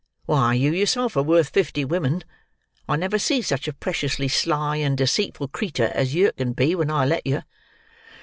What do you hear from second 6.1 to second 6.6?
yer can